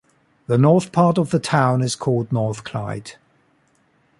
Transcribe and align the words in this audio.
The 0.47 0.57
north 0.57 0.91
part 0.91 1.19
of 1.19 1.29
the 1.29 1.37
town 1.37 1.83
is 1.83 1.95
called 1.95 2.31
North 2.31 2.63
Clyde. 2.63 3.17